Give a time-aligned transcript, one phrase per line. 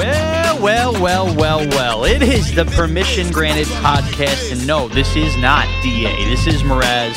[0.00, 2.04] Well, well, well, well, well.
[2.04, 4.50] It is the Permission Granted podcast.
[4.50, 6.24] And no, this is not DA.
[6.24, 7.14] This is Mraz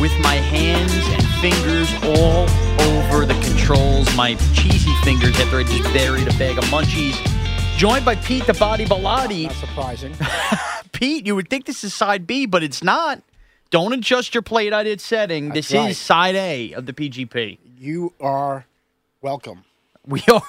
[0.00, 2.48] with my hands and fingers all
[2.86, 7.16] over the controls, my cheesy fingers after I just buried a bag of munchies.
[7.76, 9.46] Joined by Pete the Body Bellotti.
[9.46, 10.14] Not surprising.
[10.92, 13.24] Pete, you would think this is side B, but it's not.
[13.70, 15.48] Don't adjust your plate at its setting.
[15.48, 15.90] That's this right.
[15.90, 17.58] is side A of the PGP.
[17.76, 18.66] You are
[19.20, 19.64] welcome.
[20.06, 20.42] We are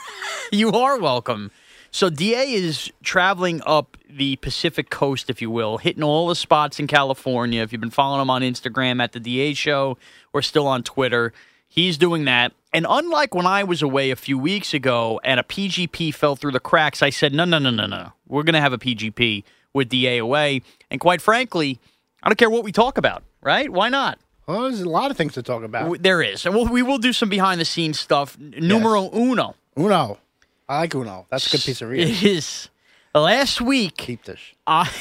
[0.52, 1.52] you are welcome.
[1.92, 6.78] So DA is traveling up the Pacific coast, if you will, hitting all the spots
[6.78, 7.62] in California.
[7.62, 9.98] If you've been following him on Instagram at the DA show
[10.34, 11.32] or still on Twitter,
[11.70, 12.52] he's doing that.
[12.74, 16.52] And unlike when I was away a few weeks ago and a PGP fell through
[16.52, 18.12] the cracks, I said, no, no, no, no, no.
[18.28, 20.64] We're going to have a PGP with DA away.
[20.92, 21.80] And quite frankly,
[22.22, 23.70] I don't care what we talk about, right?
[23.70, 24.20] Why not?
[24.48, 26.02] Well, there's a lot of things to talk about.
[26.04, 26.46] There is.
[26.46, 28.38] And we'll, we will do some behind the scenes stuff.
[28.40, 29.56] Numero uno.
[29.78, 30.20] Uno.
[30.68, 31.28] I like Uno.
[31.30, 32.14] That's a good piece of reading.
[32.14, 32.70] It is.
[33.14, 34.40] Last week, Keep this.
[34.66, 34.92] I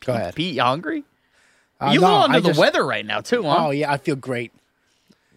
[0.00, 0.34] Go ahead.
[0.34, 1.04] Pete, you hungry?
[1.80, 3.66] Uh, you no, under I the just- weather right now too, huh?
[3.66, 3.92] Oh, yeah.
[3.92, 4.52] I feel great.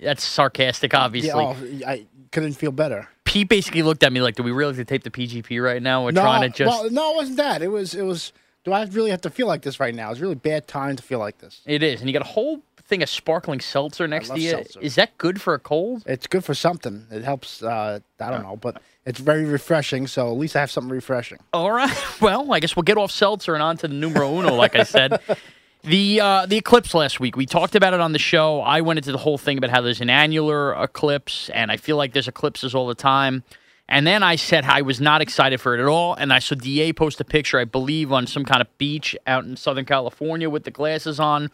[0.01, 1.29] That's sarcastic, obviously.
[1.43, 3.07] Yeah, oh, I couldn't feel better.
[3.23, 5.81] Pete basically looked at me like, "Do we really have to tape the PGP right
[5.81, 6.03] now?
[6.03, 7.61] We're no, trying to just." well, no, it wasn't that.
[7.61, 8.33] It was, it was,
[8.65, 10.11] do I really have to feel like this right now?
[10.11, 11.61] It's really bad time to feel like this.
[11.65, 14.49] It is, and you got a whole thing of sparkling seltzer next to you.
[14.51, 14.79] seltzer.
[14.81, 16.03] Is that good for a cold?
[16.05, 17.05] It's good for something.
[17.11, 20.07] It helps, uh, I don't know, but it's very refreshing.
[20.07, 21.39] So at least I have something refreshing.
[21.53, 21.95] All right.
[22.21, 24.83] Well, I guess we'll get off seltzer and on to the numero uno, like I
[24.83, 25.19] said.
[25.83, 28.59] The uh, the eclipse last week, we talked about it on the show.
[28.59, 31.95] I went into the whole thing about how there's an annular eclipse, and I feel
[31.95, 33.43] like there's eclipses all the time.
[33.88, 36.16] And then I said I was not excited for it at all.
[36.16, 39.46] And I saw DA post a picture, I believe, on some kind of beach out
[39.46, 41.51] in Southern California with the glasses on.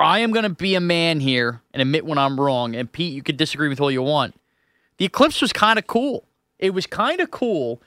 [0.00, 2.74] I am going to be a man here and admit when I'm wrong.
[2.74, 4.34] And Pete, you could disagree with all you want.
[4.96, 6.26] The eclipse was kind of cool.
[6.58, 7.80] It was kind of cool.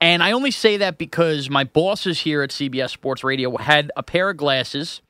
[0.00, 4.02] And I only say that because my bosses here at CBS Sports Radio had a
[4.02, 5.00] pair of glasses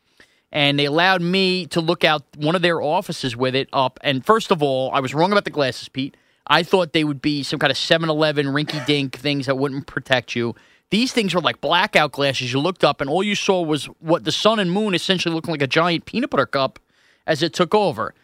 [0.52, 3.98] and they allowed me to look out one of their offices with it up.
[4.02, 6.14] And first of all, I was wrong about the glasses, Pete.
[6.46, 9.86] I thought they would be some kind of 7 Eleven rinky dink things that wouldn't
[9.86, 10.54] protect you.
[10.90, 12.52] These things were like blackout glasses.
[12.52, 15.48] You looked up and all you saw was what the sun and moon essentially looked
[15.48, 16.78] like a giant peanut butter cup
[17.26, 18.14] as it took over.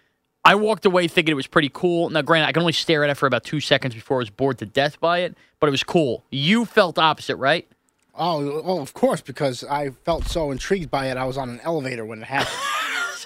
[0.45, 2.11] I walked away thinking it was pretty cool.
[2.11, 4.31] Now, granted, I can only stare at it for about two seconds before I was
[4.31, 6.25] bored to death by it, but it was cool.
[6.31, 7.67] You felt opposite, right?
[8.15, 11.17] Oh, well, of course, because I felt so intrigued by it.
[11.17, 12.57] I was on an elevator when it happened.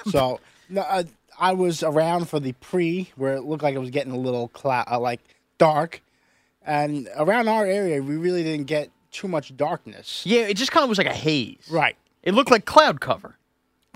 [0.13, 1.05] so no, uh,
[1.39, 4.49] I was around for the pre, where it looked like it was getting a little
[4.49, 5.21] clou- uh, like
[5.59, 6.03] dark,
[6.65, 10.23] and around our area, we really didn't get too much darkness.
[10.25, 11.69] Yeah, it just kind of was like a haze.
[11.71, 11.97] Right.
[12.23, 13.37] It looked like cloud cover.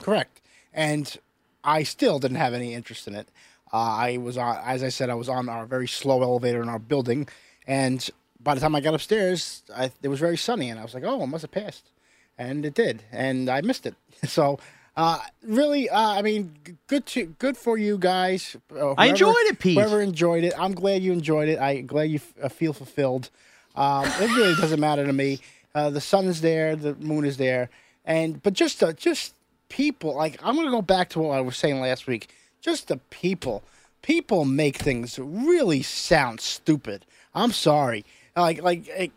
[0.01, 0.41] Correct.
[0.75, 1.17] And
[1.65, 3.29] I still didn't have any interest in it.
[3.73, 6.69] Uh, I was on, as I said, I was on our very slow elevator in
[6.69, 7.29] our building,
[7.67, 8.09] and
[8.41, 11.03] by the time I got upstairs, I, it was very sunny, and I was like,
[11.05, 11.91] "Oh, it must have passed,"
[12.39, 13.95] and it did, and I missed it.
[14.29, 14.59] So,
[14.97, 16.55] uh, really, uh, I mean,
[16.87, 18.57] good to good for you guys.
[18.75, 19.75] Uh, I enjoyed it, Pete.
[19.75, 21.59] Whoever enjoyed it, I'm glad you enjoyed it.
[21.59, 23.31] I'm glad you f- uh, feel fulfilled.
[23.75, 25.41] Um, it really doesn't matter to me.
[25.75, 27.69] Uh, the sun is there, the moon is there,
[28.07, 29.35] and but just uh, just
[29.69, 32.31] people like I'm gonna go back to what I was saying last week.
[32.63, 33.63] Just the people,
[34.01, 37.05] people make things really sound stupid.
[37.35, 39.13] I'm sorry, like like like,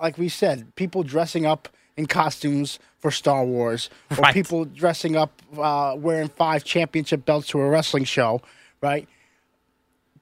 [0.00, 4.32] like we said, people dressing up in costumes for Star Wars, or Right.
[4.34, 8.40] people dressing up uh, wearing five championship belts to a wrestling show,
[8.80, 9.06] right?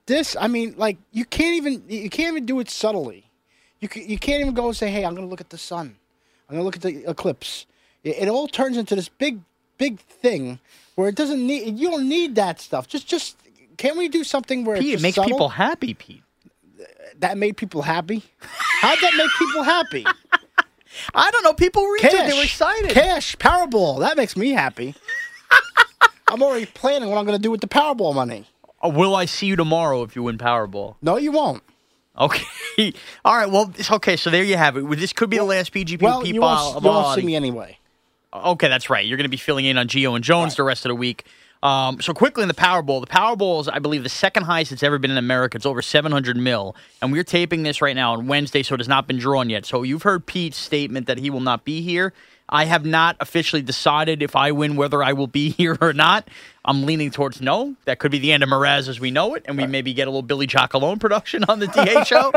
[0.07, 3.31] This, I mean, like you can't even you can't even do it subtly.
[3.81, 5.59] You can, you can't even go and say, "Hey, I'm going to look at the
[5.59, 5.97] sun.
[6.49, 7.67] I'm going to look at the eclipse."
[8.05, 9.41] It, it all turns into this big
[9.79, 10.59] big thing
[10.95, 12.87] where it doesn't need you don't need that stuff.
[12.89, 13.37] Just just
[13.77, 15.31] can't we do something where Pete, it makes subtle?
[15.31, 16.23] people happy, Pete.
[17.19, 18.23] that made people happy?
[18.41, 20.07] How'd that make people happy?
[21.15, 21.53] I don't know.
[21.53, 22.13] People read it.
[22.13, 22.91] They were excited.
[22.91, 24.01] Cash, Powerball.
[24.01, 24.95] That makes me happy.
[26.29, 28.47] I'm already planning what I'm going to do with the Powerball money.
[28.83, 30.97] Uh, will I see you tomorrow if you win Powerball?
[31.03, 31.63] No, you won't.
[32.19, 32.45] Okay.
[33.25, 33.51] All right.
[33.51, 34.17] Well, it's okay.
[34.17, 34.99] So there you have it.
[34.99, 37.79] This could be the last PGP Well, people you won't, you won't see me anyway.
[38.35, 39.07] Okay, that's right.
[39.07, 41.25] You're going to be filling in on Geo and Jones the rest of the week.
[41.63, 44.83] Um, so quickly in the Powerball, the Powerball is, I believe, the second highest it's
[44.83, 45.57] ever been in America.
[45.57, 48.89] It's over 700 mil, and we're taping this right now on Wednesday, so it has
[48.89, 49.67] not been drawn yet.
[49.67, 52.13] So you've heard Pete's statement that he will not be here.
[52.49, 56.29] I have not officially decided if I win whether I will be here or not.
[56.65, 57.77] I'm leaning towards no.
[57.85, 60.09] That could be the end of Mraz as we know it, and we maybe get
[60.09, 62.33] a little Billy Jock alone production on the DA show.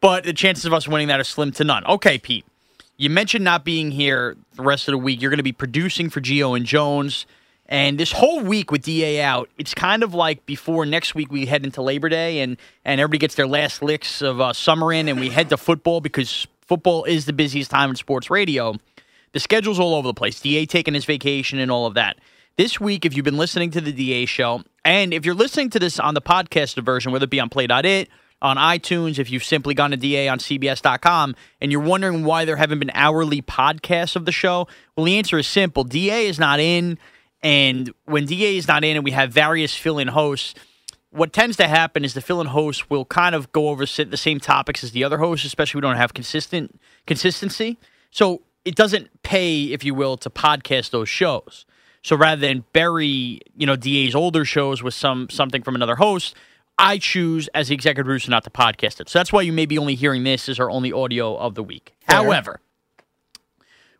[0.00, 1.84] But the chances of us winning that are slim to none.
[1.86, 2.44] Okay, Pete.
[2.96, 5.20] You mentioned not being here the rest of the week.
[5.20, 7.26] You're going to be producing for Geo and Jones.
[7.72, 11.46] And this whole week with DA out, it's kind of like before next week we
[11.46, 15.08] head into Labor Day and, and everybody gets their last licks of uh, summer in
[15.08, 18.74] and we head to football because football is the busiest time in sports radio.
[19.32, 20.38] The schedule's all over the place.
[20.38, 22.18] DA taking his vacation and all of that.
[22.58, 25.78] This week, if you've been listening to the DA show, and if you're listening to
[25.78, 28.10] this on the podcast version, whether it be on Play.it,
[28.42, 32.56] on iTunes, if you've simply gone to DA on CBS.com, and you're wondering why there
[32.56, 35.84] haven't been hourly podcasts of the show, well, the answer is simple.
[35.84, 36.98] DA is not in,
[37.42, 40.54] and when DA is not in and we have various fill in hosts,
[41.10, 44.40] what tends to happen is the fill-in host will kind of go over the same
[44.40, 47.78] topics as the other hosts, especially we don't have consistent consistency.
[48.10, 51.66] So it doesn't pay, if you will, to podcast those shows.
[52.02, 56.34] So rather than bury, you know, DA's older shows with some something from another host,
[56.78, 59.08] I choose as the executive producer not to podcast it.
[59.08, 61.62] So that's why you may be only hearing this as our only audio of the
[61.62, 61.94] week.
[62.08, 62.60] However,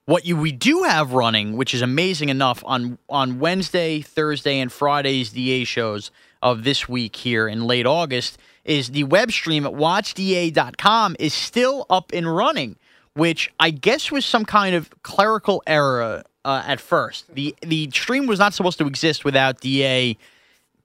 [0.06, 4.72] what you we do have running, which is amazing enough on on Wednesday, Thursday, and
[4.72, 6.10] Friday's DA shows
[6.42, 11.86] of this week here in late August, is the web stream at watchda.com is still
[11.88, 12.76] up and running,
[13.14, 17.32] which I guess was some kind of clerical error uh, at first.
[17.34, 20.16] the The stream was not supposed to exist without DA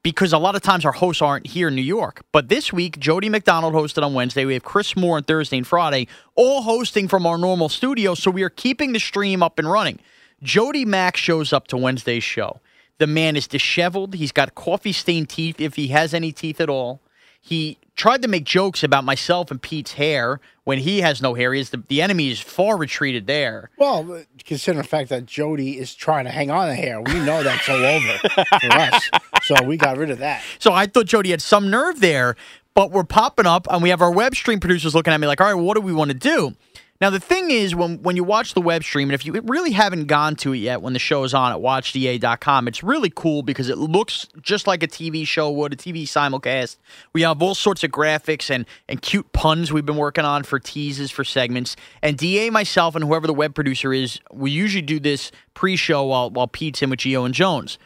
[0.03, 2.23] because a lot of times our hosts aren't here in New York.
[2.31, 4.45] But this week, Jody McDonald hosted on Wednesday.
[4.45, 8.15] We have Chris Moore on Thursday and Friday, all hosting from our normal studio.
[8.15, 9.99] So we are keeping the stream up and running.
[10.41, 12.61] Jody Mack shows up to Wednesday's show.
[12.99, 14.15] The man is disheveled.
[14.15, 17.01] He's got coffee stained teeth, if he has any teeth at all.
[17.39, 21.53] He tried to make jokes about myself and Pete's hair when he has no hair.
[21.53, 23.69] He is the, the enemy is far retreated there.
[23.77, 27.43] Well, considering the fact that Jody is trying to hang on to hair, we know
[27.43, 28.17] that's all over
[28.61, 29.09] for us.
[29.43, 30.43] So we got rid of that.
[30.59, 32.35] So I thought Jody had some nerve there,
[32.73, 35.41] but we're popping up and we have our web stream producers looking at me like,
[35.41, 36.55] all right, what do we want to do?
[36.99, 39.71] Now the thing is, when when you watch the web stream, and if you really
[39.71, 43.43] haven't gone to it yet, when the show is on at watchda.com, it's really cool
[43.43, 46.77] because it looks just like a TV show would, a TV simulcast.
[47.13, 50.59] We have all sorts of graphics and and cute puns we've been working on for
[50.59, 51.75] teases for segments.
[52.01, 56.31] And Da, myself, and whoever the web producer is, we usually do this pre-show while
[56.31, 57.77] while Pete's in with Geo and Jones.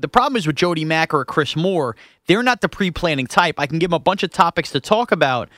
[0.00, 3.58] The problem is with Jody Mack or Chris Moore, they're not the pre-planning type.
[3.58, 5.48] I can give them a bunch of topics to talk about,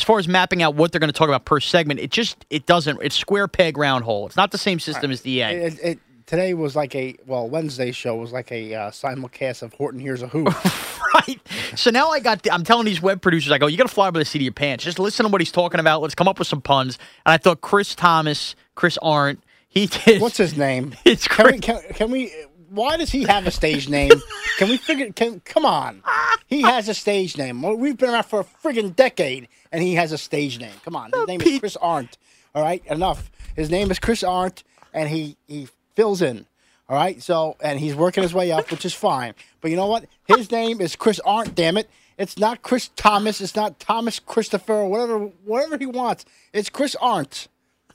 [0.00, 2.46] as far as mapping out what they're going to talk about per segment, it just
[2.48, 3.00] it doesn't.
[3.02, 4.24] It's square peg round hole.
[4.24, 5.66] It's not the same system as DA.
[5.66, 9.74] It, it, today was like a well Wednesday show was like a uh, simulcast of
[9.74, 10.44] Horton Hears a Who.
[11.14, 11.38] right.
[11.76, 12.50] So now I got.
[12.50, 14.42] I'm telling these web producers, I go, you got to fly by the seat of
[14.44, 14.84] your pants.
[14.84, 16.00] Just listen to what he's talking about.
[16.00, 16.98] Let's come up with some puns.
[17.26, 20.22] And I thought Chris Thomas, Chris Arndt, he did.
[20.22, 20.94] What's his name?
[21.04, 21.60] It's can we, Chris.
[21.60, 22.32] can, can we?
[22.70, 24.12] Why does he have a stage name?
[24.58, 25.10] Can we figure?
[25.12, 26.02] Can come on?
[26.46, 27.62] He has a stage name.
[27.62, 30.74] Well, We've been around for a friggin' decade, and he has a stage name.
[30.84, 32.16] Come on, his oh, name is Chris Arndt.
[32.54, 33.30] All right, enough.
[33.56, 34.62] His name is Chris Arndt,
[34.94, 36.46] and he he fills in.
[36.88, 39.34] All right, so and he's working his way up, which is fine.
[39.60, 40.06] But you know what?
[40.26, 41.54] His name is Chris Arndt.
[41.54, 41.90] Damn it!
[42.18, 43.40] It's not Chris Thomas.
[43.40, 44.74] It's not Thomas Christopher.
[44.74, 46.24] or Whatever, whatever he wants.
[46.52, 47.48] It's Chris Arndt.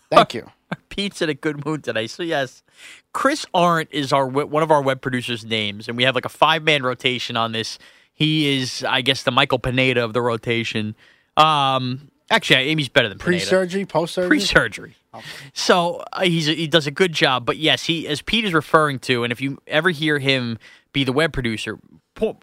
[0.10, 0.50] Thank you.
[0.90, 2.08] Pete's in a good mood today.
[2.08, 2.64] So yes,
[3.14, 6.30] Chris Arndt is our one of our web producers' names, and we have like a
[6.30, 7.78] five man rotation on this.
[8.14, 10.96] He is, I guess, the Michael Pineda of the rotation.
[11.36, 13.40] Um, actually, Amy's better than Pineda.
[13.40, 14.30] Pre-surgery, post-surgery.
[14.30, 14.96] Pre-surgery.
[15.54, 19.00] So uh, he's he does a good job, but yes, he as Pete is referring
[19.00, 20.58] to, and if you ever hear him
[20.94, 21.78] be the web producer,
[22.16, 22.38] po-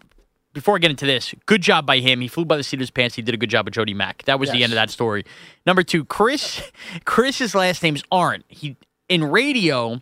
[0.53, 2.21] before I get into this, good job by him.
[2.21, 3.15] He flew by the seat of his pants.
[3.15, 4.23] He did a good job with Jody Mack.
[4.23, 5.25] That was the end of that story.
[5.65, 6.61] Number two, Chris.
[7.05, 8.45] Chris's last name's Arndt.
[8.47, 8.77] He
[9.09, 10.01] in radio.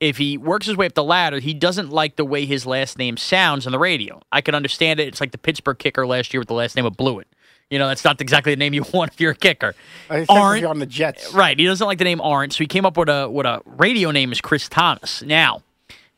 [0.00, 2.96] If he works his way up the ladder, he doesn't like the way his last
[2.96, 4.22] name sounds on the radio.
[4.32, 5.08] I can understand it.
[5.08, 7.26] It's like the Pittsburgh kicker last year with the last name of Blewitt.
[7.68, 9.74] You know, that's not exactly the name you want if you're a kicker.
[10.60, 11.34] You're on the Jets.
[11.34, 11.58] Right.
[11.58, 14.10] He doesn't like the name Arndt, so he came up with a with a radio
[14.10, 15.22] name is Chris Thomas.
[15.22, 15.62] Now,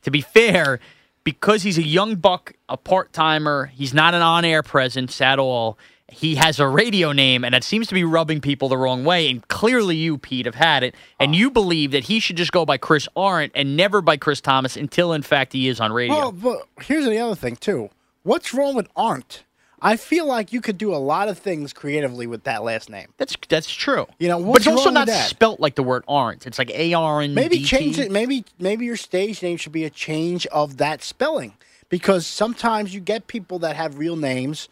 [0.03, 0.79] to be fair,
[1.25, 5.38] because he's a young buck, a part timer, he's not an on air presence at
[5.38, 5.79] all.
[6.09, 9.31] he has a radio name, and it seems to be rubbing people the wrong way.
[9.31, 11.35] And clearly, you, Pete, have had it, and ah.
[11.35, 14.76] you believe that he should just go by Chris Arndt and never by Chris Thomas
[14.76, 16.14] until, in fact, he is on radio.
[16.14, 17.88] Well, but here's the other thing too.
[18.25, 19.45] What's wrong with aren't?
[19.85, 23.09] I feel like you could do a lot of things creatively with that last name.
[23.17, 24.07] that's that's true.
[24.19, 25.29] You know, but it's also not that?
[25.29, 26.47] spelt like the word aren't.
[26.47, 27.35] It's like A R N.
[27.35, 28.11] Maybe change it.
[28.12, 31.55] Maybe maybe your stage name should be a change of that spelling
[31.89, 34.69] because sometimes you get people that have real names,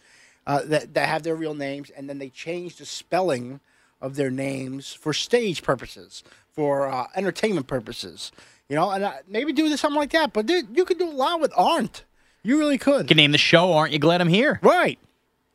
[0.47, 3.59] uh, that that have their real names, and then they change the spelling
[3.99, 8.31] of their names for stage purposes, for uh, entertainment purposes.
[8.69, 10.31] You know, and uh, maybe do something like that.
[10.31, 12.05] But dude, you could do a lot with aren't.
[12.43, 13.03] You really could.
[13.03, 13.73] You can name the show.
[13.73, 14.59] Aren't you glad I'm here?
[14.61, 14.97] Right.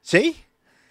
[0.03, 0.37] See?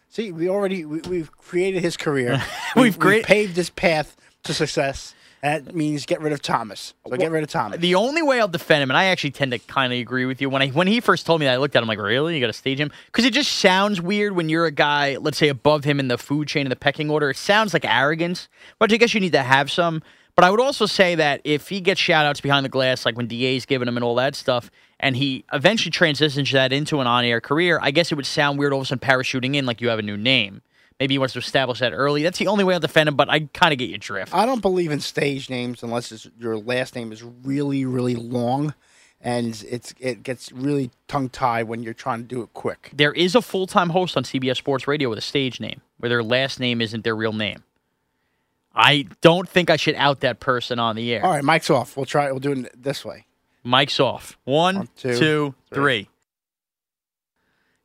[0.09, 2.41] See, we already we, we've created his career.
[2.75, 5.13] We've create- paved this path to success.
[5.43, 6.93] And that means get rid of Thomas.
[7.07, 7.79] So get rid of Thomas.
[7.79, 10.41] The only way I'll defend him, and I actually tend to kind of agree with
[10.41, 10.49] you.
[10.49, 12.33] When I when he first told me that, I looked at him like, really?
[12.33, 12.91] You got to stage him?
[13.07, 16.17] Because it just sounds weird when you're a guy, let's say, above him in the
[16.17, 17.29] food chain in the pecking order.
[17.29, 18.47] It sounds like arrogance,
[18.79, 20.01] but I guess you need to have some.
[20.35, 23.15] But I would also say that if he gets shout outs behind the glass, like
[23.15, 27.07] when DA's giving him and all that stuff, and he eventually transitions that into an
[27.07, 29.65] on air career, I guess it would sound weird all of a sudden parachuting in
[29.65, 30.61] like you have a new name.
[30.99, 32.23] Maybe he wants to establish that early.
[32.23, 34.33] That's the only way I'll defend him, but I kind of get your drift.
[34.33, 38.73] I don't believe in stage names unless it's, your last name is really, really long,
[39.19, 42.91] and it's it gets really tongue tied when you're trying to do it quick.
[42.93, 46.09] there is a full time host on CBS Sports Radio with a stage name where
[46.09, 47.63] their last name isn't their real name.
[48.75, 51.23] I don't think I should out that person on the air.
[51.25, 51.95] All right, mic's off.
[51.95, 52.29] We'll try.
[52.31, 53.25] We'll do it this way.
[53.63, 54.37] Mike's off.
[54.43, 56.03] One, One, two, two, three.
[56.03, 56.09] three.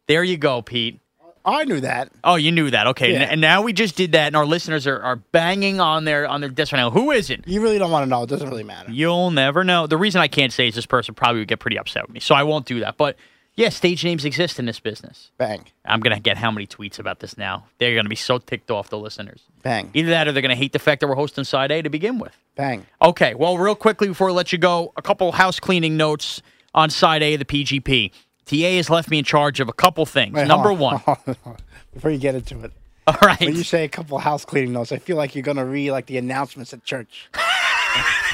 [0.09, 1.01] There you go, Pete.
[1.43, 2.13] Oh, I knew that.
[2.23, 2.89] Oh, you knew that.
[2.89, 3.13] Okay.
[3.15, 3.21] Yeah.
[3.23, 6.43] And now we just did that, and our listeners are, are banging on their on
[6.43, 6.91] their desk right now.
[6.91, 7.47] Who is it?
[7.47, 8.23] You really don't want to know.
[8.25, 8.91] It doesn't really matter.
[8.91, 9.87] You'll never know.
[9.87, 12.21] The reason I can't say is this person probably would get pretty upset with me,
[12.21, 12.99] so I won't do that.
[12.99, 13.17] But
[13.61, 15.31] yeah, stage names exist in this business.
[15.39, 17.67] Bang, I'm gonna get how many tweets about this now?
[17.79, 19.43] They're gonna be so ticked off the listeners.
[19.63, 21.83] bang, Either that or they're going to hate the fact that we're hosting Side A
[21.83, 22.37] to begin with.
[22.57, 22.87] bang.
[23.03, 26.41] Okay, well, real quickly before I let you go, a couple house cleaning notes
[26.75, 28.11] on Side A of the PGP.
[28.47, 30.35] TA has left me in charge of a couple things.
[30.35, 30.97] Wait, Number hold on, one.
[31.25, 31.57] hold on.
[31.93, 32.73] Before you get into it,
[33.07, 33.39] All right.
[33.41, 36.07] when you say a couple house cleaning notes, I feel like you're gonna read like
[36.07, 37.29] the announcements at church.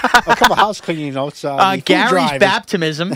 [0.03, 1.45] a couple house cleaning notes.
[1.45, 3.11] Uh, uh, the Gary's baptism.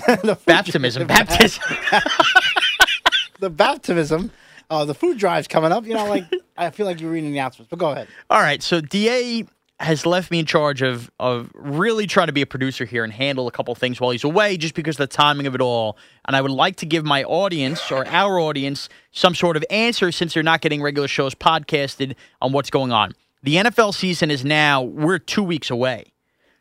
[0.46, 1.06] baptism.
[1.06, 1.62] Baptism.
[3.40, 4.30] the baptism.
[4.68, 5.86] Uh, the food drive's coming up.
[5.86, 6.24] You know, like
[6.56, 7.70] I feel like you're reading the announcements.
[7.70, 8.08] But go ahead.
[8.28, 9.44] All right, so DA
[9.80, 13.12] has left me in charge of of really trying to be a producer here and
[13.12, 15.96] handle a couple things while he's away, just because of the timing of it all.
[16.26, 20.12] And I would like to give my audience or our audience some sort of answer
[20.12, 23.12] since they're not getting regular shows podcasted on what's going on.
[23.42, 26.12] The NFL season is now we're two weeks away,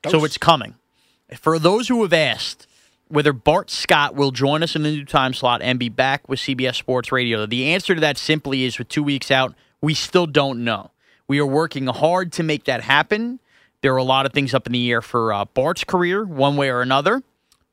[0.07, 0.75] so it's coming.
[1.37, 2.67] For those who have asked
[3.07, 6.39] whether Bart Scott will join us in the new time slot and be back with
[6.39, 10.27] CBS Sports Radio, the answer to that simply is with two weeks out, we still
[10.27, 10.91] don't know.
[11.27, 13.39] We are working hard to make that happen.
[13.81, 16.57] There are a lot of things up in the air for uh, Bart's career, one
[16.57, 17.23] way or another.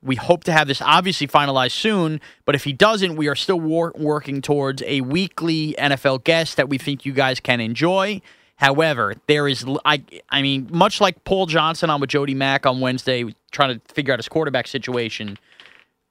[0.01, 3.59] We hope to have this obviously finalized soon, but if he doesn't, we are still
[3.59, 8.21] wor- working towards a weekly NFL guest that we think you guys can enjoy.
[8.57, 12.79] However, there is I I mean, much like Paul Johnson on with Jody Mack on
[12.79, 15.37] Wednesday, trying to figure out his quarterback situation.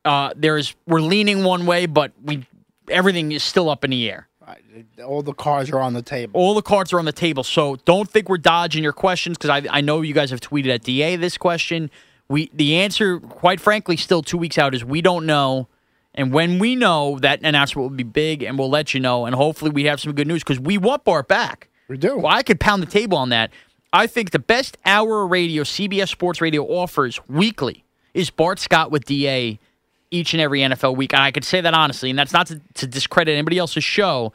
[0.05, 2.47] Uh, there is, we're leaning one way, but we,
[2.89, 4.29] everything is still up in the air.
[5.05, 6.41] All the cards are on the table.
[6.41, 7.43] All the cards are on the table.
[7.43, 10.73] So don't think we're dodging your questions because I, I know you guys have tweeted
[10.73, 11.91] at DA this question.
[12.29, 15.67] We the answer, quite frankly, still two weeks out is we don't know.
[16.15, 19.27] And when we know, that announcement will be big, and we'll let you know.
[19.27, 21.69] And hopefully, we have some good news because we want Bart back.
[21.89, 22.19] We do.
[22.19, 23.51] Well, I could pound the table on that.
[23.93, 28.91] I think the best hour of radio CBS Sports Radio offers weekly is Bart Scott
[28.91, 29.59] with DA
[30.11, 31.13] each and every NFL week.
[31.13, 34.33] And I could say that honestly, and that's not to, to discredit anybody else's show.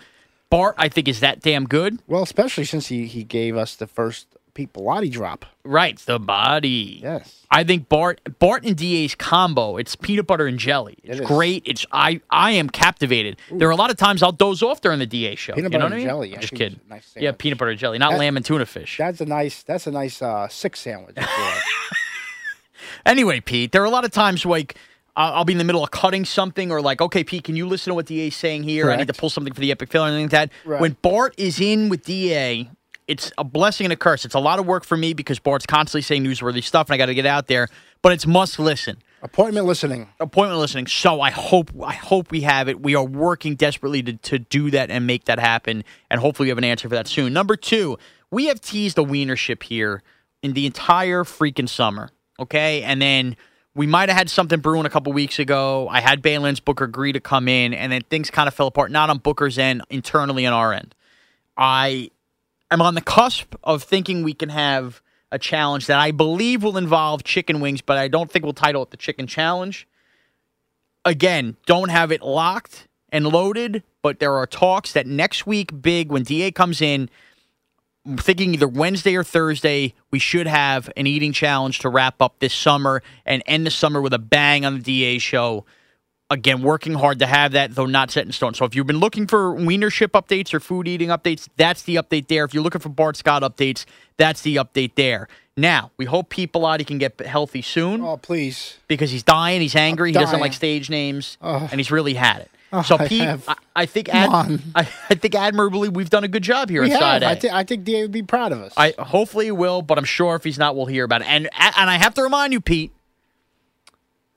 [0.49, 1.99] Bart, I think, is that damn good.
[2.07, 5.45] Well, especially since he, he gave us the first Pete Bellotti drop.
[5.63, 6.99] Right, the body.
[7.03, 7.45] Yes.
[7.51, 10.97] I think Bart Bart and DA's combo, it's peanut butter and jelly.
[11.03, 11.63] It's It great.
[11.65, 13.37] It's I I am captivated.
[13.51, 15.53] There are a lot of times I'll doze off during the DA show.
[15.53, 16.07] Peanut you know butter what I and mean?
[16.07, 16.79] jelly, I'm just kidding.
[16.89, 18.97] nice yeah, peanut butter and jelly, not That- lamb and tuna fish.
[18.97, 19.63] That's a nice.
[19.63, 21.15] That's a nice uh, six sandwich.
[21.17, 21.63] I feel like.
[23.05, 24.75] Anyway, Pete, there are a lot of times like
[25.15, 27.91] I'll be in the middle of cutting something, or like, okay, Pete, can you listen
[27.91, 28.89] to what DA's saying here?
[28.91, 30.49] I need to pull something for the epic fail or anything like that.
[30.65, 30.79] Right.
[30.81, 32.69] When Bart is in with DA,
[33.11, 34.23] it's a blessing and a curse.
[34.23, 36.97] It's a lot of work for me because Bart's constantly saying newsworthy stuff, and I
[36.97, 37.67] got to get out there.
[38.01, 39.03] But it's must listen.
[39.21, 40.07] Appointment listening.
[40.21, 40.87] appointment listening.
[40.87, 42.81] So I hope I hope we have it.
[42.81, 46.51] We are working desperately to, to do that and make that happen, and hopefully we
[46.51, 47.33] have an answer for that soon.
[47.33, 47.97] Number two,
[48.31, 50.01] we have teased a wienership here
[50.41, 52.11] in the entire freaking summer.
[52.39, 53.35] Okay, and then
[53.75, 55.89] we might have had something brewing a couple weeks ago.
[55.89, 58.89] I had Badlands Booker agree to come in, and then things kind of fell apart.
[58.89, 60.95] Not on Booker's end, internally on our end.
[61.57, 62.09] I
[62.71, 65.01] am on the cusp of thinking we can have
[65.31, 68.83] a challenge that I believe will involve chicken wings, but I don't think we'll title
[68.83, 69.87] it the Chicken Challenge.
[71.05, 76.11] Again, don't have it locked and loaded, but there are talks that next week, big
[76.11, 77.09] when DA comes in.
[78.05, 82.39] I'm thinking either Wednesday or Thursday, we should have an eating challenge to wrap up
[82.39, 85.65] this summer and end the summer with a bang on the DA show.
[86.31, 88.53] Again, working hard to have that, though not set in stone.
[88.53, 92.27] So if you've been looking for wienership updates or food eating updates, that's the update
[92.29, 92.45] there.
[92.45, 93.83] If you're looking for Bart Scott updates,
[94.17, 95.27] that's the update there.
[95.57, 98.77] Now, we hope Pete Bellotti can get healthy soon Oh, please.
[98.87, 101.67] because he's dying, he's angry, he doesn't like stage names, Oh.
[101.69, 102.51] and he's really had it.
[102.73, 103.43] Oh, so I Pete, have.
[103.49, 104.29] I, I think ad.
[104.75, 107.01] I, I think admirably we've done a good job here We at have.
[107.01, 107.27] Side A.
[107.27, 108.73] I, thi- I think DA would be proud of us.
[108.77, 111.27] I hopefully he will, but I'm sure if he's not, we'll hear about it.
[111.27, 112.93] And and I have to remind you, Pete,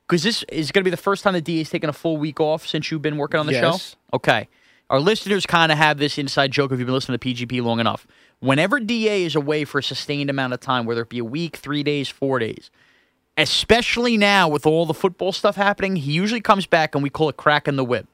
[0.07, 2.41] because this is going to be the first time the DA's taken a full week
[2.41, 3.91] off since you've been working on the Yes.
[3.91, 3.97] show.
[4.17, 4.49] Okay,
[4.91, 7.81] our listeners kind of have this inside joke if you've been listening to PGP long
[7.81, 8.07] enough.
[8.41, 11.57] Whenever DA is away for a sustained amount of time, whether it be a week,
[11.57, 12.71] three days, four days,
[13.37, 17.29] especially now with all the football stuff happening, he usually comes back and we call
[17.29, 18.07] it cracking the whip.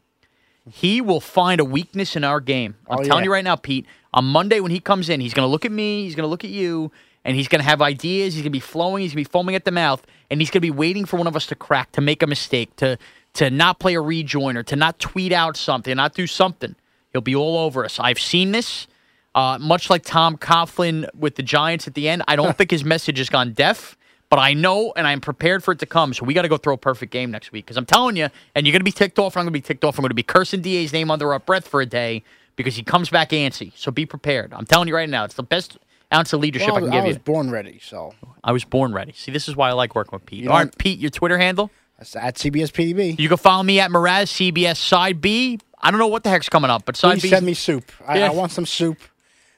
[0.70, 2.76] He will find a weakness in our game.
[2.88, 3.28] I'm Oh, telling yeah.
[3.28, 3.86] you right now, Pete.
[4.14, 6.28] On Monday when he comes in, he's going to look at me, he's going to
[6.30, 6.92] look at you,
[7.24, 8.34] and he's going to have ideas.
[8.34, 10.50] He's going to be flowing, he's going to be foaming at the mouth, and he's
[10.50, 12.98] going to be waiting for one of us to crack, to make a mistake, to
[13.34, 16.74] to not play a rejoiner, to not tweet out something, not do something.
[17.12, 18.00] He'll be all over us.
[18.00, 18.86] I've seen this.
[19.32, 22.84] Uh, much like Tom Coughlin with the Giants at the end, I don't think his
[22.84, 23.96] message has gone deaf,
[24.28, 26.12] but I know and I'm prepared for it to come.
[26.12, 28.28] So we got to go throw a perfect game next week because I'm telling you,
[28.54, 29.36] and you're going to be ticked off.
[29.36, 29.98] I'm going to be ticked off.
[29.98, 32.24] I'm going to be cursing DA's name under our breath for a day
[32.56, 33.72] because he comes back antsy.
[33.76, 34.52] So be prepared.
[34.52, 35.78] I'm telling you right now, it's the best
[36.12, 37.20] ounce of leadership Well, I can I give was you.
[37.20, 39.12] born ready, so I was born ready.
[39.16, 40.40] See, this is why I like working with Pete.
[40.42, 41.70] You don't- Pete, your Twitter handle?
[41.98, 43.18] that's at CBS PDB.
[43.18, 45.58] You can follow me at Mraz CBS Side B.
[45.82, 47.28] I don't know what the heck's coming up, but Side Please B.
[47.28, 47.90] send me soup.
[48.06, 48.26] I, Yeah.
[48.28, 48.98] I want some soup.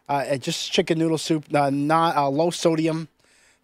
[0.09, 3.09] Uh, uh, just chicken noodle soup, uh, not uh, low sodium.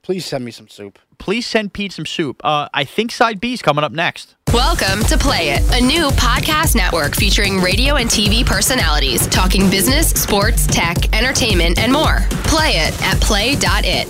[0.02, 0.98] Please send me some soup.
[1.18, 2.40] Please send Pete some soup.
[2.44, 4.36] Uh, I think Side B's coming up next.
[4.54, 10.08] Welcome to Play It, a new podcast network featuring radio and TV personalities talking business,
[10.08, 12.20] sports, tech, entertainment, and more.
[12.44, 14.08] Play it at play.it.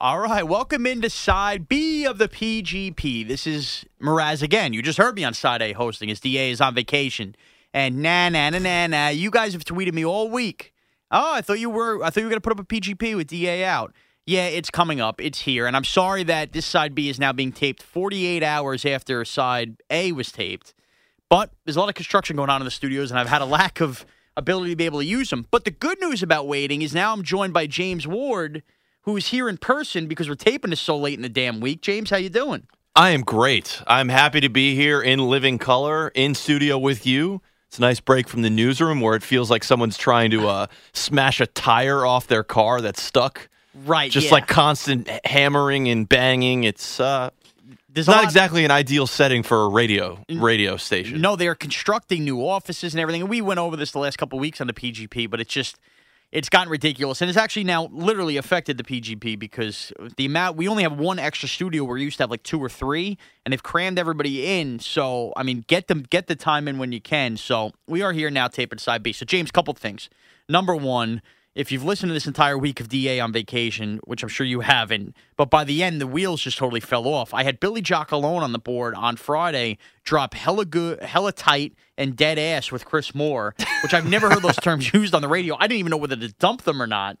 [0.00, 3.26] All right, welcome into side B of the PGP.
[3.26, 4.72] This is Mraz again.
[4.72, 7.34] You just heard me on side A hosting as DA is on vacation.
[7.72, 9.08] And na na na na na.
[9.08, 10.72] You guys have tweeted me all week.
[11.10, 13.26] Oh, I thought you were I thought you were gonna put up a PGP with
[13.26, 13.92] DA out.
[14.26, 15.20] Yeah, it's coming up.
[15.20, 15.66] It's here.
[15.66, 19.76] And I'm sorry that this side B is now being taped 48 hours after side
[19.90, 20.72] A was taped.
[21.28, 23.46] But there's a lot of construction going on in the studios, and I've had a
[23.46, 24.06] lack of
[24.36, 25.46] ability to be able to use them.
[25.50, 28.62] But the good news about waiting is now I'm joined by James Ward,
[29.02, 31.82] who is here in person because we're taping this so late in the damn week.
[31.82, 32.66] James, how you doing?
[32.96, 33.82] I am great.
[33.86, 37.42] I'm happy to be here in living color in studio with you.
[37.68, 40.66] It's a nice break from the newsroom where it feels like someone's trying to uh,
[40.92, 43.48] smash a tire off their car that's stuck.
[43.74, 44.34] Right, Just yeah.
[44.34, 46.64] like constant hammering and banging.
[46.64, 47.30] It's uh,
[47.88, 51.20] There's not exactly an ideal setting for a radio radio station.
[51.20, 53.22] No, they're constructing new offices and everything.
[53.22, 55.52] And we went over this the last couple of weeks on the PGP, but it's
[55.52, 55.78] just
[56.30, 60.68] it's gotten ridiculous, and it's actually now literally affected the PGP because the amount we
[60.68, 63.52] only have one extra studio where we used to have like two or three, and
[63.52, 64.78] they've crammed everybody in.
[64.78, 67.36] So I mean, get them get the time in when you can.
[67.36, 69.12] So we are here now taping side B.
[69.12, 70.08] So James, couple things.
[70.48, 71.22] Number one.
[71.54, 74.60] If you've listened to this entire week of DA on vacation, which I'm sure you
[74.60, 77.32] haven't, but by the end the wheels just totally fell off.
[77.32, 81.74] I had Billy Jock alone on the board on Friday, drop hella good, hella tight,
[81.96, 85.28] and dead ass with Chris Moore, which I've never heard those terms used on the
[85.28, 85.54] radio.
[85.54, 87.18] I didn't even know whether to dump them or not.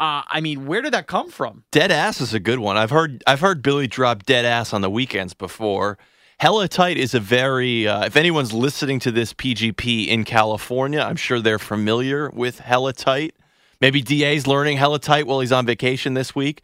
[0.00, 1.64] Uh, I mean, where did that come from?
[1.70, 2.78] Dead ass is a good one.
[2.78, 5.98] I've heard I've heard Billy drop dead ass on the weekends before.
[6.40, 11.16] Hella tight is a very uh, if anyone's listening to this PGP in California, I'm
[11.16, 13.34] sure they're familiar with hella tight.
[13.80, 16.62] Maybe DA's learning hella tight while he's on vacation this week.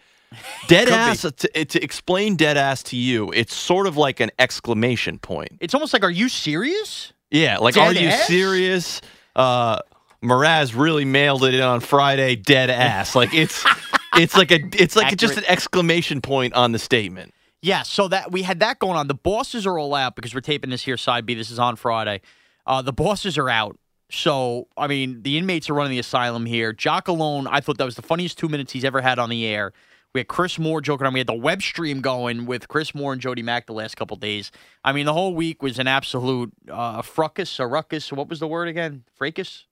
[0.66, 1.32] Dead ass to,
[1.64, 5.52] to explain dead ass to you, it's sort of like an exclamation point.
[5.60, 7.12] It's almost like, are you serious?
[7.30, 8.26] Yeah, like Dead are you ass?
[8.26, 9.00] serious?
[9.36, 9.78] Uh
[10.22, 13.14] Mraz really mailed it in on Friday, dead ass.
[13.14, 13.64] Like it's
[14.16, 17.34] it's like a it's like just an exclamation point on the statement.
[17.62, 19.06] Yeah, so that we had that going on.
[19.08, 21.34] The bosses are all out because we're taping this here side B.
[21.34, 22.20] This is on Friday.
[22.66, 23.78] Uh, the bosses are out.
[24.14, 26.72] So, I mean, the inmates are running the asylum here.
[26.72, 29.44] Jock alone, I thought that was the funniest two minutes he's ever had on the
[29.44, 29.72] air.
[30.12, 31.14] We had Chris Moore joking around.
[31.14, 34.16] We had the web stream going with Chris Moore and Jody Mack the last couple
[34.16, 34.52] days.
[34.84, 38.12] I mean, the whole week was an absolute uh, fruckus, a ruckus.
[38.12, 39.02] What was the word again?
[39.12, 39.64] Fracas?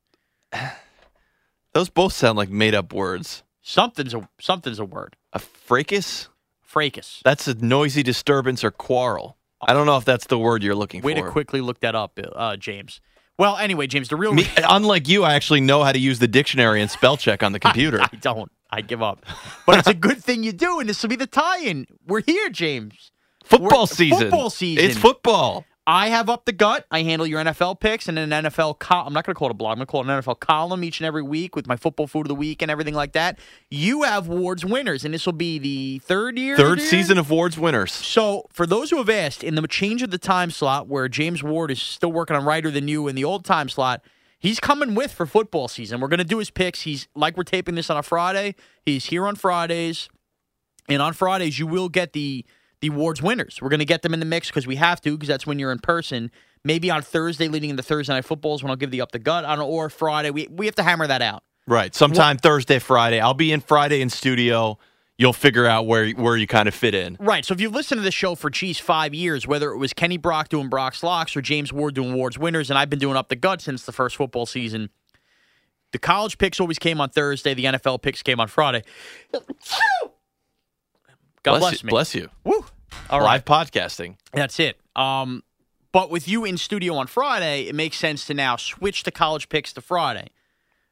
[1.73, 3.45] Those both sound like made up words.
[3.63, 5.17] Something's a something's a word.
[5.33, 6.29] A fracas?
[6.61, 7.23] Fracas.
[7.25, 9.37] That's a noisy disturbance or quarrel.
[9.61, 11.21] I don't know if that's the word you're looking Way for.
[11.21, 13.01] Way to quickly look that up, uh, James.
[13.39, 16.29] Well, anyway, James, the real Me, unlike you, I actually know how to use the
[16.29, 18.01] dictionary and spell check on the computer.
[18.01, 18.51] I don't.
[18.71, 19.25] I give up.
[19.67, 21.87] But it's a good thing you do, and this will be the tie-in.
[22.07, 23.11] We're here, James.
[23.45, 24.19] football We're- uh, season.
[24.21, 24.85] Football season.
[24.85, 25.65] It's football.
[25.87, 26.87] I have up the gut.
[26.93, 28.79] I handle your NFL picks and an NFL.
[28.79, 29.73] Col- I'm not going to call it a blog.
[29.73, 32.07] I'm going to call it an NFL column each and every week with my football
[32.07, 33.41] food of the week and everything like that.
[33.69, 36.57] You have Ward's winners, and this will be the third year.
[36.57, 36.87] Third year?
[36.87, 37.91] season of Ward's winners.
[37.91, 41.43] So, for those who have asked, in the change of the time slot where James
[41.43, 44.05] Ward is still working on Writer Than You in the old time slot,
[44.39, 46.01] he's coming with for football season.
[46.01, 46.83] We're going to do his picks.
[46.83, 48.55] He's like we're taping this on a Friday.
[48.87, 50.09] He's here on Fridays.
[50.89, 52.45] And on Fridays, you will get the
[52.83, 53.61] the awards winners.
[53.63, 55.59] We're going to get them in the mix because we have to because that's when
[55.59, 56.31] you're in person.
[56.65, 59.45] Maybe on Thursday, leading into Thursday night footballs, when I'll give the up the gut.
[59.45, 60.31] on, or Friday.
[60.31, 61.43] We we have to hammer that out.
[61.67, 61.95] Right.
[61.95, 63.21] Sometime Thursday, Friday.
[63.21, 64.79] I'll be in Friday in studio.
[65.17, 67.17] You'll figure out where where you kind of fit in.
[67.21, 67.45] Right.
[67.45, 70.17] So if you've listened to the show for geez five years, whether it was Kenny
[70.17, 73.29] Brock doing Brock's locks or James Ward doing Ward's winners, and I've been doing up
[73.29, 74.91] the gut since the first football season.
[75.93, 77.55] The college picks always came on Thursday.
[77.55, 78.83] The NFL picks came on Friday.
[81.43, 81.91] God bless, you, me.
[81.91, 82.29] Bless you.
[82.45, 82.65] Woo.
[83.11, 83.27] All right.
[83.27, 84.17] Live podcasting.
[84.33, 84.79] That's it.
[84.97, 85.43] Um,
[85.93, 89.49] but with you in studio on Friday, it makes sense to now switch the college
[89.49, 90.29] picks to Friday.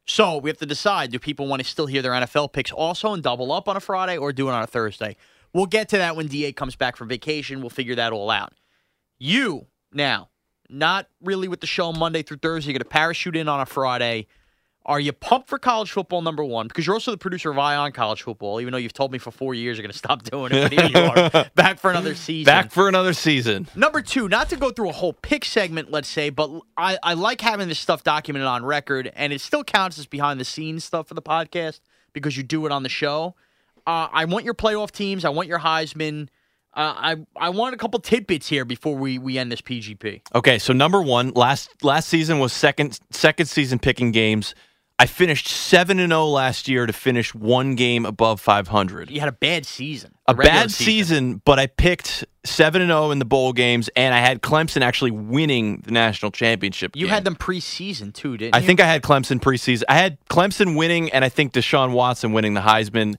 [0.05, 3.13] So we have to decide: do people want to still hear their NFL picks also
[3.13, 5.15] and double up on a Friday, or do it on a Thursday?
[5.53, 7.61] We'll get to that when Da comes back from vacation.
[7.61, 8.53] We'll figure that all out.
[9.19, 10.29] You now,
[10.69, 12.71] not really with the show Monday through Thursday.
[12.71, 14.27] You're going to parachute in on a Friday.
[14.83, 16.23] Are you pumped for college football?
[16.23, 18.61] Number one, because you're also the producer of Eye on College Football.
[18.61, 20.71] Even though you've told me for four years you're going to stop doing it, but
[20.71, 22.45] here you are, back for another season.
[22.45, 23.67] Back for another season.
[23.75, 27.13] Number two, not to go through a whole pick segment, let's say, but I, I
[27.13, 30.83] like having this stuff documented on record, and it still counts as behind the scenes
[30.83, 31.79] stuff for the podcast
[32.13, 33.35] because you do it on the show.
[33.85, 35.25] Uh, I want your playoff teams.
[35.25, 36.29] I want your Heisman.
[36.73, 40.21] Uh, I I want a couple tidbits here before we, we end this PGP.
[40.33, 44.55] Okay, so number one, last last season was second second season picking games.
[45.01, 49.09] I finished seven and zero last year to finish one game above five hundred.
[49.09, 53.17] You had a bad season, A bad season, but I picked seven and zero in
[53.17, 56.95] the bowl games, and I had Clemson actually winning the national championship.
[56.95, 57.13] You game.
[57.15, 58.67] had them preseason too, didn't I you?
[58.67, 59.83] think I had Clemson preseason.
[59.89, 63.15] I had Clemson winning, and I think Deshaun Watson winning the Heisman.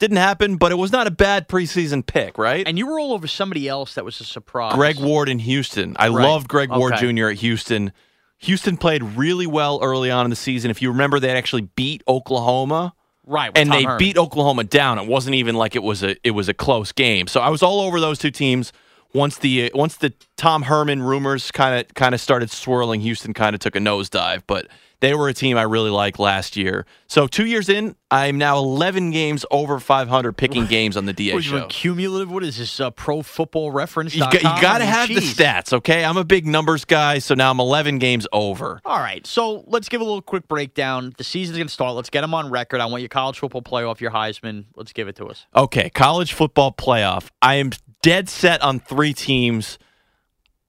[0.00, 2.66] Didn't happen, but it was not a bad preseason pick, right?
[2.66, 4.74] And you were all over somebody else that was a surprise.
[4.74, 5.94] Greg Ward in Houston.
[6.00, 6.24] I Right.
[6.24, 7.12] loved Greg Ward Okay.
[7.12, 7.28] Jr.
[7.28, 7.92] at Houston.
[8.42, 10.70] Houston played really well early on in the season.
[10.70, 12.94] If you remember, they actually beat Oklahoma,
[13.26, 13.50] right?
[13.54, 13.98] and Tom they Herman.
[13.98, 14.98] beat Oklahoma down.
[14.98, 17.26] It wasn't even like it was a it was a close game.
[17.28, 18.72] So I was all over those two teams.
[19.14, 23.54] Once the once the Tom Herman rumors kind of kind of started swirling, Houston kind
[23.54, 24.42] of took a nosedive.
[24.46, 24.68] But
[25.02, 26.86] they were a team I really liked last year.
[27.08, 31.34] So two years in, I'm now 11 games over 500 picking games on the DA
[31.34, 31.66] What, show.
[31.66, 32.30] cumulative.
[32.30, 32.78] What is this?
[32.78, 34.14] Uh, pro football reference.
[34.14, 36.04] You got, you got to have the stats, okay?
[36.04, 38.80] I'm a big numbers guy, so now I'm 11 games over.
[38.84, 41.12] All right, so let's give a little quick breakdown.
[41.18, 41.96] The season's going to start.
[41.96, 42.80] Let's get them on record.
[42.80, 44.66] I want your college football playoff, your Heisman.
[44.76, 45.46] Let's give it to us.
[45.56, 47.28] Okay, college football playoff.
[47.42, 49.80] I am dead set on three teams.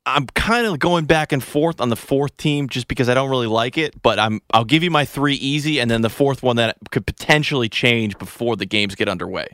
[0.06, 3.30] I'm kind of going back and forth on the fourth team just because I don't
[3.30, 6.44] really like it, but I'm I'll give you my three easy and then the fourth
[6.44, 9.48] one that could potentially change before the games get underway.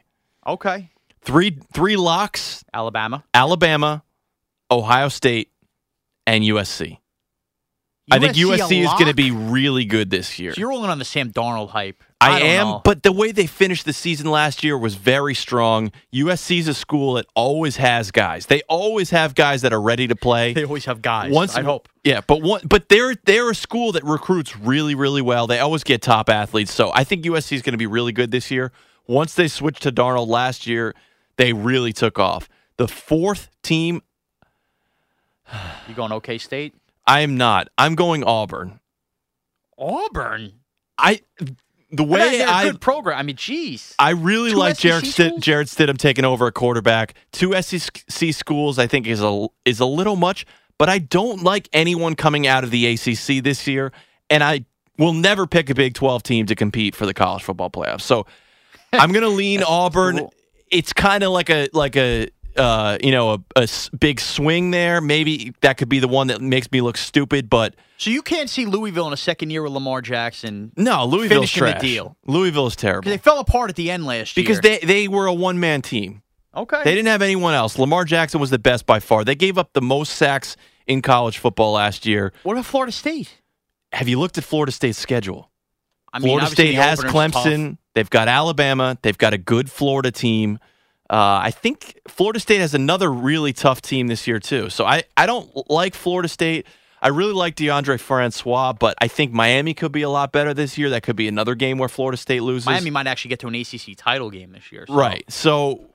[0.47, 0.89] Okay.
[1.21, 3.23] Three three locks, Alabama.
[3.33, 4.03] Alabama,
[4.71, 5.51] Ohio State,
[6.25, 6.97] and USC.
[8.11, 10.53] I think USC is going to be really good this year.
[10.53, 12.03] So you're rolling on the Sam Darnold hype.
[12.21, 12.81] I, don't am, know.
[12.83, 15.91] but the way they finished the season last year was very strong.
[16.13, 18.47] USC's a school that always has guys.
[18.47, 20.51] They always have guys that are ready to play.
[20.53, 21.31] they always have guys.
[21.31, 21.87] Once, I hope.
[22.03, 25.47] Yeah, but one, but they're they're a school that recruits really really well.
[25.47, 26.73] They always get top athletes.
[26.73, 28.73] So I think USC is going to be really good this year.
[29.07, 30.93] Once they switched to Darnold last year,
[31.37, 32.49] they really took off.
[32.77, 34.01] The fourth team,
[35.87, 36.75] You going OK State?
[37.07, 37.69] I am not.
[37.77, 38.79] I'm going Auburn.
[39.77, 40.53] Auburn.
[40.97, 41.21] I
[41.91, 43.17] the Way way they're a I good program.
[43.17, 43.95] I mean, jeez.
[43.97, 45.41] I really Two like SEC Jared schools?
[45.41, 47.15] Jarrett Stidham taking over a quarterback.
[47.31, 50.45] Two SEC schools, I think, is a is a little much,
[50.77, 53.91] but I don't like anyone coming out of the ACC this year,
[54.29, 54.65] and I
[54.97, 58.01] will never pick a Big Twelve team to compete for the college football playoffs.
[58.01, 58.27] So
[58.93, 60.19] I'm going to lean Auburn.
[60.19, 60.33] cool.
[60.71, 63.67] It's kind of like a like a uh, you know a, a,
[63.99, 65.01] big swing there.
[65.01, 68.49] Maybe that could be the one that makes me look stupid, but So you can't
[68.49, 72.17] see Louisville in a second year with Lamar Jackson no, Louisville's Finishing the deal.
[72.25, 74.43] Louisville is terrible they fell apart at the end last year.
[74.43, 76.21] because they they were a one man team.
[76.55, 76.83] okay.
[76.83, 77.77] They didn't have anyone else.
[77.77, 79.23] Lamar Jackson was the best by far.
[79.23, 80.55] They gave up the most sacks
[80.87, 82.33] in college football last year.
[82.43, 83.41] What about Florida State?
[83.91, 85.49] Have you looked at Florida State's schedule?
[86.11, 88.97] I mean, Florida State has Clemson, They've got Alabama.
[89.01, 90.59] They've got a good Florida team.
[91.09, 94.69] Uh, I think Florida State has another really tough team this year too.
[94.69, 96.67] So I, I don't like Florida State.
[97.01, 100.77] I really like Deondre Francois, but I think Miami could be a lot better this
[100.77, 100.89] year.
[100.91, 102.65] That could be another game where Florida State loses.
[102.65, 104.85] Miami might actually get to an ACC title game this year.
[104.87, 105.23] so- Right.
[105.31, 105.85] So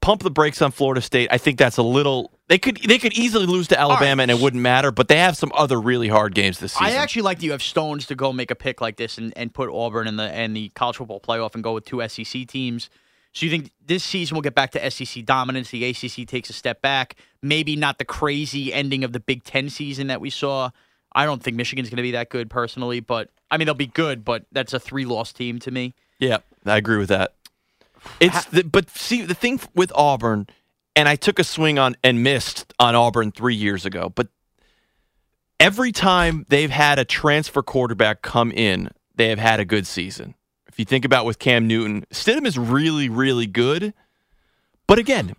[0.00, 1.28] pump the brakes on Florida State.
[1.32, 2.30] I think that's a little.
[2.48, 4.90] They could they could easily lose to Alabama and it wouldn't matter.
[4.92, 6.86] But they have some other really hard games this season.
[6.86, 9.32] I actually like that you have Stones to go make a pick like this and,
[9.36, 12.46] and put Auburn in the and the college football playoff and go with two SEC
[12.46, 12.88] teams.
[13.32, 15.70] So you think this season we'll get back to SEC dominance?
[15.70, 17.16] The ACC takes a step back.
[17.40, 20.70] Maybe not the crazy ending of the Big Ten season that we saw.
[21.14, 23.86] I don't think Michigan's going to be that good personally, but I mean they'll be
[23.86, 25.94] good, but that's a three-loss team to me.
[26.18, 27.34] Yeah, I agree with that.
[28.20, 30.46] It's the, but see the thing with Auburn,
[30.96, 34.10] and I took a swing on and missed on Auburn three years ago.
[34.14, 34.28] But
[35.58, 40.34] every time they've had a transfer quarterback come in, they have had a good season.
[40.72, 43.92] If you think about with Cam Newton, Stidham is really really good.
[44.86, 45.34] But again,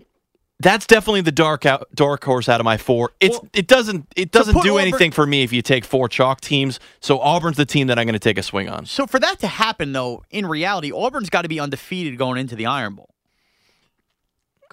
[0.60, 3.12] that's definitely the dark out, dark horse out of my four.
[3.20, 6.42] It's it doesn't it doesn't do Auburn- anything for me if you take four chalk
[6.42, 6.80] teams.
[7.02, 8.86] So Auburn's the team that I'm going to take a swing on.
[8.86, 12.56] So for that to happen, though, in reality, Auburn's got to be undefeated going into
[12.56, 13.10] the Iron Bowl.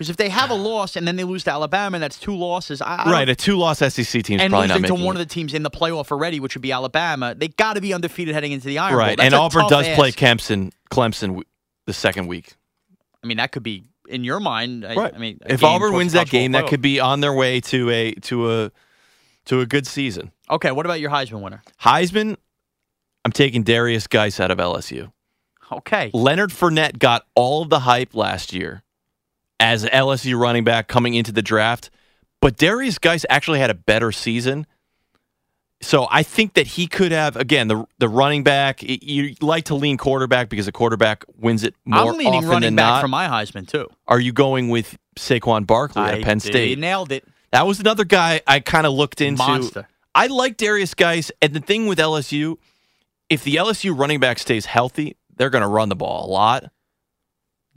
[0.00, 2.80] Because if they have a loss and then they lose to Alabama, that's two losses.
[2.80, 5.20] I, I Right, a two-loss SEC team and probably not losing to one it.
[5.20, 7.34] of the teams in the playoff already, which would be Alabama.
[7.36, 8.98] They got to be undefeated heading into the Iron Bowl.
[8.98, 10.18] Right, and Auburn does play ask.
[10.18, 11.42] Clemson, Clemson
[11.84, 12.54] the second week.
[13.22, 14.86] I mean, that could be in your mind.
[14.86, 15.14] I- Right.
[15.14, 18.12] I mean, if Auburn wins that game, that could be on their way to a
[18.12, 18.72] to a
[19.44, 20.32] to a good season.
[20.48, 21.62] Okay, what about your Heisman winner?
[21.82, 22.38] Heisman,
[23.26, 25.12] I'm taking Derrius Guice out of LSU.
[25.70, 28.82] Okay, Leonard Fournette got all of the hype last year
[29.60, 31.90] as LSU running back coming into the draft,
[32.40, 34.66] but Derrius Guice actually had a better season.
[35.82, 38.82] So I think that he could have again the the running back.
[38.82, 42.18] You like to lean quarterback because a quarterback wins it more often than not.
[42.18, 43.00] I'm leaning often running than back not.
[43.00, 43.88] for my Heisman too.
[44.06, 46.78] Are you going with Saquon Barkley I at Penn State?
[46.78, 47.26] nailed it.
[47.52, 49.38] That was another guy I kind of looked into.
[49.38, 49.88] Monster.
[50.14, 52.56] I like Derrius Guice, and the thing with LSU,
[53.28, 56.64] if the LSU running back stays healthy, they're going to run the ball a lot.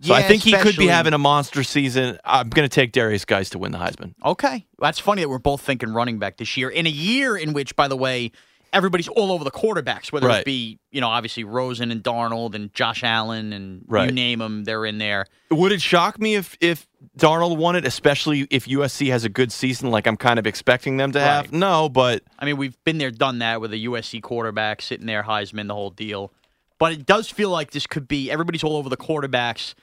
[0.03, 2.17] So I Yeah, think he could be having a monster season.
[2.25, 4.13] I'm going to take Derrius Guice to win the Heisman.
[4.25, 7.53] Okay, that's funny that we're both thinking running back this year in a year in
[7.53, 8.31] which, by the way,
[8.73, 10.11] everybody's all over the quarterbacks.
[10.11, 10.39] Whether Right.
[10.39, 14.63] it be you know obviously Rosen and Darnold and Josh Allen and you name them,
[14.65, 15.25] they're in there.
[15.51, 16.85] Would it shock me if if
[17.17, 20.97] Darnold won it, especially if USC has a good season like I'm kind of expecting
[20.97, 21.53] them to have?
[21.53, 25.23] No, but I mean, we've been there, done that with a USC quarterback sitting there,
[25.23, 26.33] Heisman, the whole deal.
[26.79, 29.73] But it does feel like this could be everybody's all over the quarterbacks.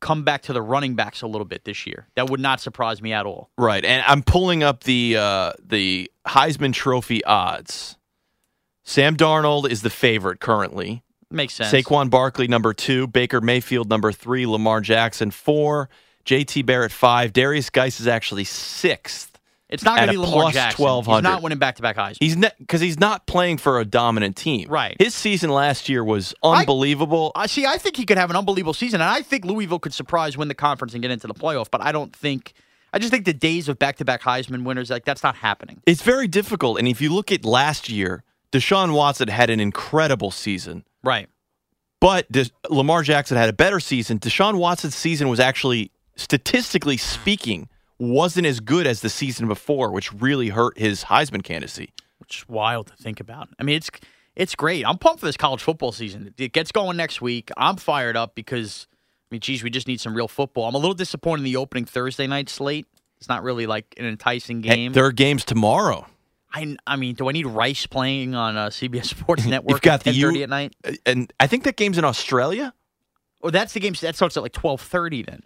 [0.00, 2.08] Come back to the running backs a little bit this year.
[2.14, 3.50] That would not surprise me at all.
[3.58, 7.98] Right, and I'm pulling up the uh, the Heisman Trophy odds.
[8.82, 11.02] Sam Darnold is the favorite currently.
[11.30, 11.70] Makes sense.
[11.72, 15.88] Saquon Barkley number two, Baker Mayfield number three, Lamar Jackson four,
[16.24, 16.62] J.T.
[16.62, 19.29] Barrett five, Derrius Guice is actually sixth.
[19.70, 20.82] It's not going to be Lamar Jackson.
[20.84, 21.18] 1200.
[21.18, 22.16] He's not winning back to back Heisman.
[22.20, 24.68] He's because he's not playing for a dominant team.
[24.68, 24.96] Right.
[24.98, 27.32] His season last year was unbelievable.
[27.34, 27.66] I see.
[27.66, 30.48] I think he could have an unbelievable season, and I think Louisville could surprise, win
[30.48, 31.70] the conference, and get into the playoff.
[31.70, 32.52] But I don't think.
[32.92, 35.80] I just think the days of back-to-back Heisman winners like that's not happening.
[35.86, 40.32] it's very difficult, and if you look at last year, Deshaun Watson had an incredible
[40.32, 40.84] season.
[41.04, 41.28] Right.
[42.00, 44.18] But Des- Lamar Jackson had a better season.
[44.18, 47.68] Deshaun Watson's season was actually, statistically speaking,
[48.00, 51.90] wasn't as good as the season before, which really hurt his Heisman candidacy.
[52.18, 53.48] which is wild to think about.
[53.58, 53.90] I mean, it's
[54.36, 54.86] it's great.
[54.86, 56.32] I'm pumped for this college football season.
[56.38, 57.50] It gets going next week.
[57.56, 58.86] I'm fired up because
[59.30, 60.66] I mean, geez, we just need some real football.
[60.68, 62.86] I'm a little disappointed in the opening Thursday night slate.
[63.18, 64.92] It's not really like an enticing Hey, game.
[64.92, 66.06] there are games tomorrow.
[66.52, 70.06] I, I mean, do I need Rice playing on uh, CBS Sports Network You've got
[70.06, 70.74] at the 10:30 U- at night?
[71.06, 72.72] And I think that game's in Australia.
[73.42, 75.42] Or that's the game that starts at like 12:30 then.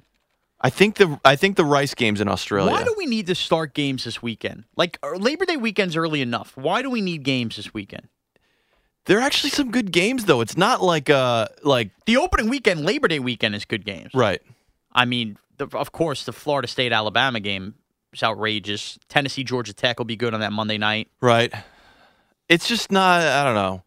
[0.65, 2.73] I think the I think the Rice game's in Australia.
[2.73, 4.65] Why do we need to start games this weekend?
[4.77, 6.57] Like Labor Day weekend's early enough.
[6.57, 8.09] Why do we need games this weekend?
[9.07, 10.41] there are actually some good games though.
[10.41, 14.11] It's not like uh like The opening weekend, Labor Day weekend, is good games.
[14.15, 14.41] right.
[14.97, 17.75] I mean, the, of course, the Florida State Alabama game
[18.15, 18.99] is outrageous.
[19.09, 21.09] Tennessee Georgia Tech will be good on that Monday night.
[21.21, 21.53] Right.
[22.49, 23.83] It's just not I don't know.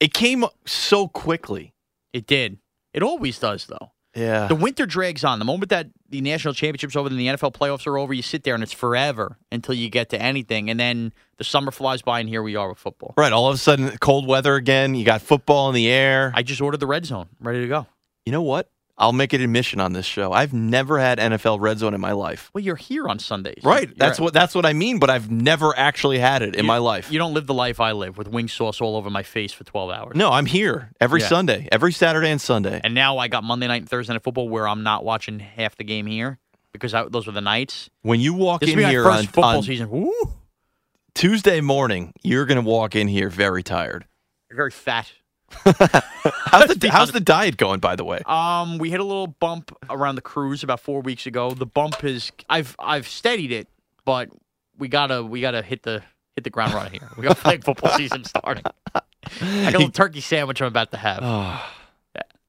[0.00, 1.74] It came so quickly.
[2.14, 2.58] It did.
[2.94, 3.90] It always does, though.
[4.14, 4.46] Yeah.
[4.46, 5.38] The winter drags on.
[5.38, 8.44] The moment that the national championships over and the NFL playoffs are over, you sit
[8.44, 10.70] there and it's forever until you get to anything.
[10.70, 13.14] And then the summer flies by, and here we are with football.
[13.16, 13.32] right.
[13.32, 14.94] All of a sudden cold weather again.
[14.94, 16.32] You got football in the air.
[16.34, 17.86] I just ordered the red zone, ready to go.
[18.24, 18.70] you know what?
[18.96, 20.32] I'll make an admission on this show.
[20.32, 22.50] I've never had NFL Red Zone in my life.
[22.54, 23.60] Well, you're here on Sundays.
[23.64, 23.88] Right.
[23.88, 26.68] You're- That's what that's what I mean, but I've never actually had it in you-
[26.68, 27.10] my life.
[27.10, 29.64] You don't live the life I live with wing sauce all over my face for
[29.64, 30.12] 12 hours.
[30.14, 31.26] No, I'm here every Yeah.
[31.26, 32.80] Sunday, every Saturday and Sunday.
[32.84, 35.74] And now I got Monday night and Thursday night football where I'm not watching half
[35.76, 36.38] the game here
[36.72, 37.90] because I, those were the nights.
[38.02, 39.90] When you walk This in here first on, football on season.
[39.90, 40.12] Woo!
[41.14, 44.04] Tuesday morning, you're going to walk in here very tired.
[44.52, 45.10] Very fat.
[45.64, 48.20] How's the how's the diet going by the way?
[48.26, 51.50] Um, we hit a little bump around the cruise about four weeks ago.
[51.50, 53.68] The bump is I've I've steadied it,
[54.04, 54.30] but
[54.78, 56.02] we gotta we gotta hit the
[56.34, 57.08] hit the ground running here.
[57.16, 58.64] We got flag football season starting.
[58.94, 59.00] I
[59.40, 61.22] got a little turkey sandwich I'm about to have.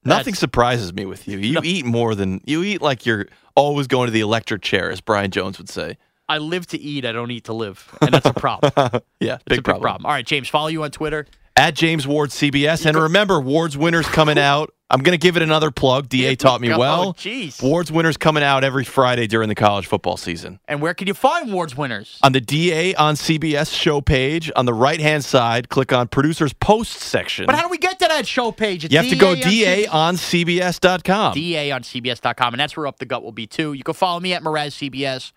[0.03, 1.37] Nothing surprises me with you.
[1.39, 5.01] You eat more than you eat like you're always going to the electric chair, as
[5.01, 5.97] Brian Jones would say.
[6.29, 7.05] I live to eat.
[7.05, 8.71] I don't eat to live, and that's a problem.
[9.19, 9.81] Yeah, It's big a big problem.
[9.81, 10.05] problem.
[10.05, 11.25] All right, James, follow you on Twitter.
[11.57, 14.73] At James Ward CBS, and remember, Ward's winners coming out.
[14.95, 16.07] I'm going to give it another plug.
[16.07, 16.79] Da taught me go.
[16.79, 17.13] well.
[17.15, 17.61] Jeez.
[17.61, 20.61] Ward's winners coming out every Friday during the college football season.
[20.69, 22.17] And where can you find Ward's winners?
[22.23, 26.53] On the DA on CBS show page, on the right hand side, click on producers
[26.53, 27.45] post section.
[27.45, 28.85] But how do we get to that show page?
[28.85, 31.33] It's you have to go DA DA on CBS.com.
[31.33, 33.73] DA on CBS.com, and that's where Up the Gut will be too.
[33.73, 35.33] You can follow me at Mraz CBS.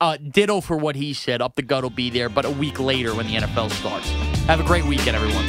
[0.00, 1.42] Uh, ditto for what he said.
[1.42, 4.08] Up the Gut will be there, but a week later when the NFL starts.
[4.46, 5.48] Have a great weekend, everyone.